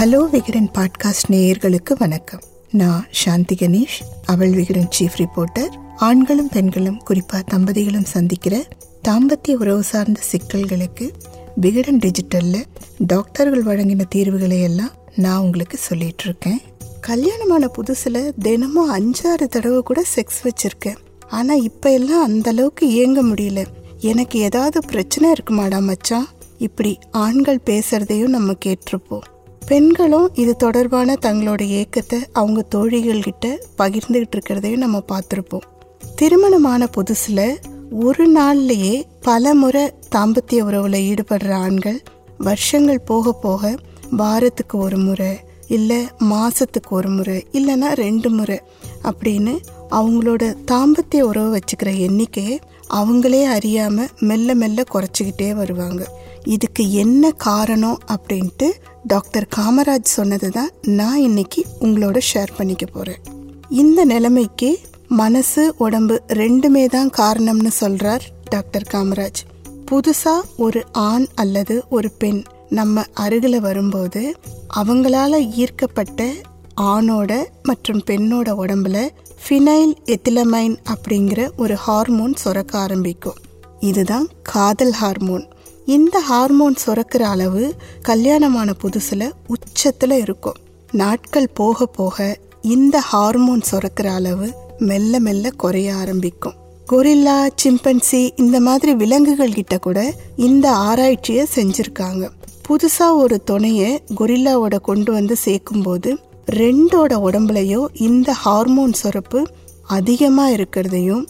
[0.00, 2.40] Hello Vikatan podcast நேயர்களுக்கு வணக்கம்.
[2.70, 8.68] நான் சாந்தி கணேஷ் அவள் விகடன் சீஃப் ரிப்போர்ட்டர் ஆண்களும் பெண்களும் குறிப்பாக தம்பதிகளும் சந்திக்கிற
[9.08, 11.10] தாம்பத்திய உறவு சார்ந்த சிக்கல்களுக்கு
[11.56, 12.64] விகடன் டிஜிட்டலில்
[12.98, 16.60] டாக்டர்கள் வழங்கின தீர்வுகளை எல்லாம் நான் உங்களுக்கு சொல்லிட்டு இருக்கேன்.
[17.00, 20.96] கல்யாணமான புதுசில் தினமும் அஞ்சாறு தடவை கூட செக்ஸ் வச்சுருக்கேன்.
[21.28, 23.66] ஆனால் இப்போ எல்லாம் அந்தளவுக்கு இயங்க முடியல.
[23.98, 26.28] எனக்கு ஏதாவது பிரச்சனை இருக்குமாடா மச்சான்?
[26.58, 29.26] இப்படி ஆண்கள் பேசுறதையும் நம்ம கேட்டிருப்போம்.
[29.70, 33.46] பெண்களும் இது தொடர்பான தங்களோட ஏக்கத்தை அவங்க தோழிகள்கிட்ட
[33.78, 35.66] பகிர்ந்துக்கிட்டு பகிர்ந்துகிட்டு இருக்கிறதையும் நம்ம பார்த்துருப்போம்.
[36.16, 37.44] திருமணமான புதுசில்
[37.90, 42.02] ஒரு நாள்லேயே பல முறை தாம்பத்திய உறவில் ஈடுபடுற ஆண்கள்
[42.38, 43.74] வருஷங்கள் போக போக
[44.10, 45.36] வாரத்துக்கு ஒரு முறை
[45.68, 48.60] இல்லை மாதத்துக்கு ஒரு முறை இல்லைன்னா ரெண்டு முறை
[49.02, 49.54] அப்படின்னு
[49.90, 52.58] அவங்களோட தாம்பத்திய உறவு வச்சுக்கிற எண்ணிக்கையை
[52.92, 56.08] அவங்களே அறியாமல் மெல்ல மெல்ல குறைச்சிக்கிட்டே வருவாங்க.
[56.44, 58.70] இதுக்கு என்ன காரணம் அப்படின்ட்டு
[59.06, 63.18] டாக்டர் காமராஜ் சொன்னது தான் நான் இன்னைக்கு உங்களோட ஷேர் பண்ணிக்க போகிறேன்
[63.68, 69.40] இந்த நிலைமைக்கு மனசு உடம்பு ரெண்டுமே தான் காரணம்னு சொல்கிறார் டாக்டர் காமராஜ்.
[69.90, 74.36] புதுசாக ஒரு ஆண் அல்லது ஒரு பெண் நம்ம அருகில் வரும்போது
[74.76, 76.32] அவங்களால ஈர்க்கப்பட்ட
[76.80, 79.08] ஆணோட மற்றும் பெண்ணோட உடம்புல
[79.48, 83.34] ஃபினைல் எத்திலமைன் அப்படிங்கிற ஒரு ஹார்மோன் சுரக்க ஆரம்பிக்கும்.
[83.80, 85.48] இதுதான் காதல் ஹார்மோன்
[85.86, 90.54] இந்த ஹார்மோன் சுரக்கிற அளவு கல்யாணமான புதுசில் உச்சத்தில் இருக்கும்.
[90.92, 96.54] நாட்கள் போக போக இந்த ஹார்மோன் சுரக்கிற அளவு மெல்ல மெல்ல குறைய ஆரம்பிக்கும்.
[96.90, 102.28] கொரில்லா சிம்பன்சி இந்த மாதிரி விலங்குகள் கிட்ட கூட இந்த ஆராய்ச்சியை செஞ்சுருக்காங்க.
[102.68, 106.16] புதுசாக ஒரு துணையை கொரில்லாவோட கொண்டு வந்து சேர்க்கும்போது
[106.58, 109.40] ரெண்டோட உடம்புலையும் இந்த ஹார்மோன் சுரப்பு
[109.86, 111.24] அதிகமாக இருக்கிறதையும்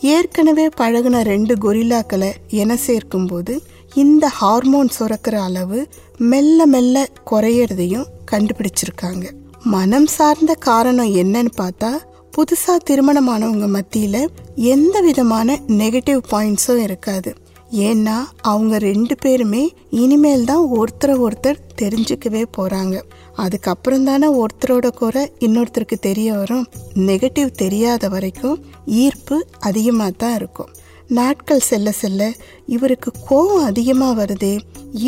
[0.00, 3.54] ஏற்கனவே பழகின ரெண்டு கொரில்லாக்களை என சேர்க்கும்போது
[3.94, 5.78] இந்த ஹார்மோன் சுரக்கிற அளவு
[6.18, 9.24] மெல்ல மெல்ல குறையறதையும் கண்டுபிடிச்சிருக்காங்க.
[9.64, 11.90] மனம் சார்ந்த காரணம் என்னன்னு பார்த்தா
[12.36, 17.32] புதுசாக திருமணமானவங்க மத்தியில் எந்த விதமான நெகட்டிவ் பாயிண்ட்ஸும் இருக்காது.
[17.74, 22.96] ஏன்னா அவங்க ரெண்டு பேருமே இனிமேல் தான் ஒருத்தரை ஒருத்தர் தெரிஞ்சுக்கவே போறாங்க.
[23.34, 26.66] அதுக்கப்புறம் தானே ஒருத்தரோட குறை இன்னொருத்தருக்கு தெரிய வரும்.
[26.94, 30.72] நெகட்டிவ் தெரியாத வரைக்கும் ஈர்ப்பு அதிகமாக தான் இருக்கும்.
[31.08, 32.32] நாட்கள் செல்ல செல்ல
[32.66, 34.58] இவருக்கு கோவம் அதிகமாக வருதே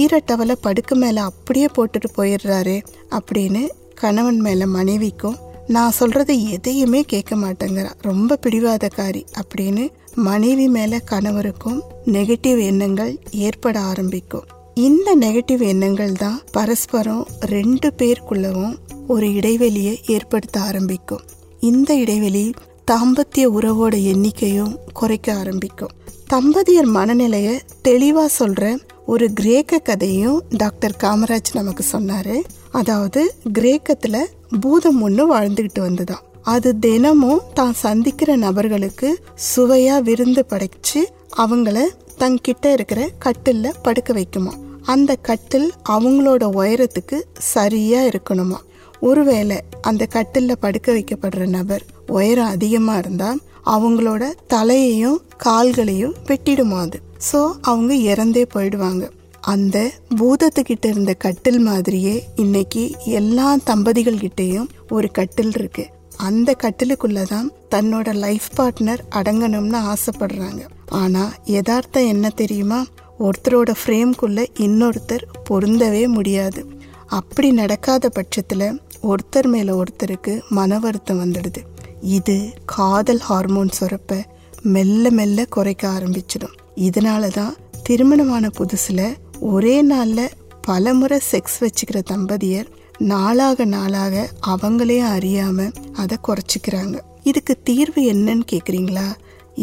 [0.01, 2.83] ஈரட்டவலை படுக்க மேலே அப்படியே போட்டுட்டு போயிடுறாரு
[3.19, 3.63] அப்படின்னு
[3.95, 7.93] கணவன் மேலே மனைவிக்கும் நான் சொல்கிறது எதையுமே கேட்க மாட்டேங்கிறா.
[8.01, 9.85] ரொம்ப பிடிவாதக்காரி அப்படின்னு
[10.17, 14.45] மனைவி மேல கணவருக்கும் நெகட்டிவ் எண்ணங்கள் ஏற்பட ஆரம்பிக்கும்.
[14.75, 18.77] இந்த நெகட்டிவ் எண்ணங்கள் தான் பரஸ்பரம் ரெண்டு பேருக்குள்ளவும்
[19.09, 21.21] ஒரு இடைவெளியை ஏற்படுத்த ஆரம்பிக்கும்.
[21.61, 22.55] இந்த இடைவெளி
[22.91, 25.91] தாம்பத்திய உறவோட எண்ணிக்கையும் குறைக்க ஆரம்பிக்கும்.
[26.35, 28.77] தம்பதியர் மனநிலைய தெளிவா சொல்ற
[29.07, 32.43] ஒரு கிரேக்க கதையும் டாக்டர் காமராஜ் நமக்கு சொன்னாரு.
[32.71, 34.19] அதாவது கிரேக்கத்துல
[34.61, 39.09] பூதம் ஒன்று வாழ்ந்துகிட்டு வந்துதான் அது தினமும் தான் சந்திக்கிற நபர்களுக்கு
[39.47, 41.01] சுவையா விருந்து படைச்சு
[41.37, 41.79] அவங்கள
[42.19, 44.53] தங்கிட்ட இருக்கிற கட்டில்ல படுக்க வைக்குமா.
[44.83, 48.59] அந்த கட்டில் அவங்களோட உயரத்துக்கு சரியா இருக்கணுமா.
[49.01, 53.31] ஒருவேளை அந்த கட்டில்ல படுக்க வைக்கப்படுற நபர் உயரம் அதிகமா இருந்தா
[53.65, 57.01] அவங்களோட தலையையும் கால்களையும் வெட்டிடுமா அது.
[57.33, 59.05] ஸோ அவங்க இறந்தே போயிடுவாங்க.
[59.41, 59.77] அந்த
[60.17, 65.85] பூதத்துக்கிட்ட இருந்த கட்டில் மாதிரியே இன்னைக்கு எல்லா தம்பதிகள் கிட்டேயும் ஒரு கட்டில் இருக்கு.
[66.17, 70.69] அந்த கட்டிலுக்குள்ளதான் தன்னோட லைஃப் பார்ட்னர் அடங்கணும்னு ஆசைப்படுறாங்க.
[70.89, 72.85] ஆனா யதார்த்தம் என்ன தெரியுமா?
[73.19, 76.67] ஒருத்தரோட ஃப்ரேம்குள்ள இன்னொருத்தர் பொருந்தவே முடியாது.
[77.07, 81.59] அப்படி நடக்காத பட்சத்துல ஒருத்தர் மேல ஒருத்தருக்கு மன வருத்தம் வந்துடுது.
[82.01, 84.25] இது காதல் ஹார்மோன் சுரப்ப
[84.63, 86.57] மெல்ல மெல்ல குறைக்க ஆரம்பிச்சிடும்.
[86.77, 90.29] இதனால தான் திருமணமான புதுசுல ஒரே நாள்ல
[90.63, 92.67] பல முறை செக்ஸ் வச்சுக்கிற தம்பதியர்
[92.99, 96.97] நாளாக நாளாக அவங்களே அறியாம அதை குறைச்சிக்கிறாங்க.
[97.23, 99.07] இதுக்கு தீர்வு என்னன்னு கேட்குறீங்களா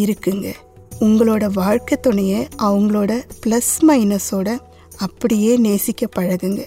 [0.04, 0.48] இருக்குங்க.
[1.00, 3.12] உங்களோட வாழ்க்கை துணையை அவங்களோட
[3.46, 4.50] ப்ளஸ் மைனஸோட
[4.98, 6.64] அப்படியே நேசிக்க பழகுங்க.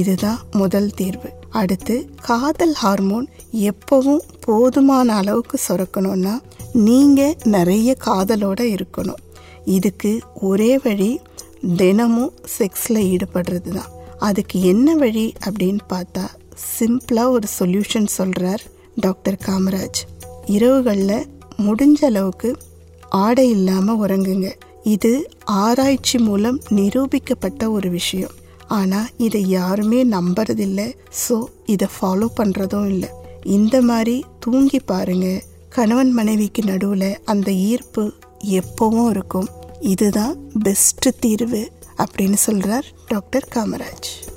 [0.00, 1.30] இதுதான் முதல் தீர்வு.
[1.60, 3.26] அடுத்து காதல் ஹார்மோன்
[3.68, 6.34] எப்பவும் போதுமான அளவுக்கு சுரக்கணும்னா
[6.72, 9.22] நீங்கள் நிறைய காதலோட இருக்கணும்.
[9.64, 11.10] இதுக்கு ஒரே வழி
[11.76, 16.24] தினமும் செக்ஸில் ஈடுபடுறது தான் அதுக்கு என்ன வழி அப்படின்னு பார்த்தா
[16.78, 18.62] சிம்பிளாக ஒரு சொல்யூஷன் சொல்கிறார்
[18.96, 20.00] டாக்டர் காமராஜ்.
[20.46, 21.26] இரவுகளில்
[21.56, 22.56] முடிஞ்ச அளவுக்கு
[23.08, 24.52] ஆடை இல்லாமல் உறங்குங்க.
[24.82, 28.30] இது ஆராய்ச்சி மூலம் நிரூபிக்கப்பட்ட ஒரு விஷயம்.
[28.66, 30.94] ஆனால் இதை யாருமே நம்புறதில்லை.
[31.28, 33.08] ஸோ இதை ஃபாலோ பண்ணுறதும் இல்லை.
[33.42, 35.42] இந்த மாதிரி தூங்கி பாருங்க.
[35.68, 39.48] கணவன் மனைவிக்கு நடுவில் அந்த ஈர்ப்பு எப்பவும் இருக்கும்.
[39.80, 44.29] இதுதான் பெஸ்ட் தீர்வு அப்படின்னு சொல்கிறார் டாக்டர் காமராஜ்.